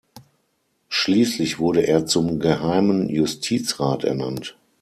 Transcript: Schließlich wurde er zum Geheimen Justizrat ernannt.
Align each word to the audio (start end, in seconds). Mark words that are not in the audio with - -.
Schließlich 0.89 1.59
wurde 1.59 1.81
er 1.85 2.07
zum 2.07 2.39
Geheimen 2.39 3.07
Justizrat 3.07 4.03
ernannt. 4.03 4.57